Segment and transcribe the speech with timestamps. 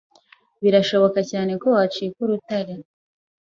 [0.63, 2.73] birashoboka cyane ko wacika urutare